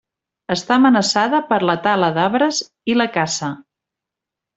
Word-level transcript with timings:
Està 0.53 0.77
amenaçada 0.77 1.41
per 1.51 1.59
la 1.71 1.75
tala 1.83 2.09
d'arbres 2.15 2.61
i 2.93 2.97
la 2.97 3.07
caça. 3.19 3.51